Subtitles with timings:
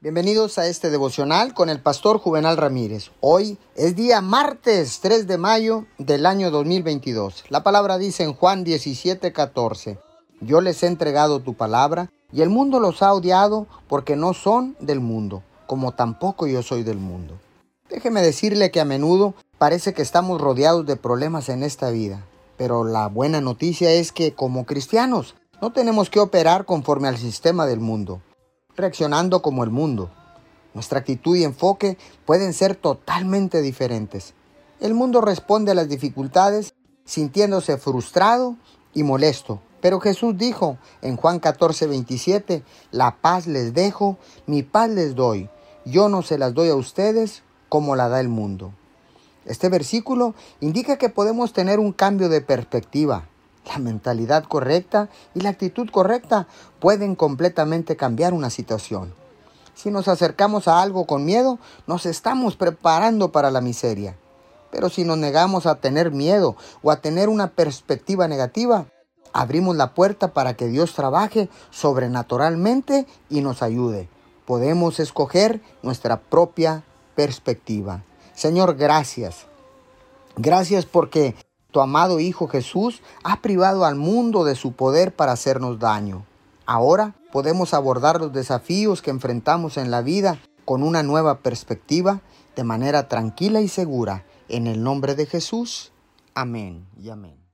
[0.00, 3.10] Bienvenidos a este devocional con el pastor Juvenal Ramírez.
[3.18, 7.46] Hoy es día martes 3 de mayo del año 2022.
[7.48, 9.98] La palabra dice en Juan 17, 14,
[10.40, 14.76] Yo les he entregado tu palabra y el mundo los ha odiado porque no son
[14.78, 17.34] del mundo, como tampoco yo soy del mundo.
[17.90, 22.24] Déjeme decirle que a menudo parece que estamos rodeados de problemas en esta vida,
[22.56, 27.66] pero la buena noticia es que como cristianos no tenemos que operar conforme al sistema
[27.66, 28.20] del mundo
[28.78, 30.10] reaccionando como el mundo.
[30.74, 34.34] Nuestra actitud y enfoque pueden ser totalmente diferentes.
[34.80, 36.74] El mundo responde a las dificultades
[37.04, 38.56] sintiéndose frustrado
[38.94, 39.60] y molesto.
[39.80, 45.48] Pero Jesús dijo en Juan 14, 27, la paz les dejo, mi paz les doy.
[45.84, 48.72] Yo no se las doy a ustedes como la da el mundo.
[49.44, 53.28] Este versículo indica que podemos tener un cambio de perspectiva,
[53.68, 56.46] la mentalidad correcta y la actitud correcta
[56.80, 59.14] pueden completamente cambiar una situación.
[59.74, 64.16] Si nos acercamos a algo con miedo, nos estamos preparando para la miseria.
[64.70, 68.86] Pero si nos negamos a tener miedo o a tener una perspectiva negativa,
[69.32, 74.08] abrimos la puerta para que Dios trabaje sobrenaturalmente y nos ayude.
[74.46, 76.82] Podemos escoger nuestra propia
[77.14, 78.02] perspectiva.
[78.34, 79.46] Señor, gracias.
[80.36, 81.34] Gracias porque
[81.78, 86.26] tu amado Hijo Jesús ha privado al mundo de su poder para hacernos daño.
[86.66, 92.20] Ahora podemos abordar los desafíos que enfrentamos en la vida con una nueva perspectiva,
[92.56, 94.24] de manera tranquila y segura.
[94.48, 95.92] En el nombre de Jesús.
[96.34, 97.47] Amén y amén.